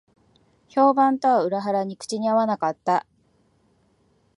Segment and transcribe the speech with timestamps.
[0.67, 3.05] 評判とは裏腹に口に合わなかった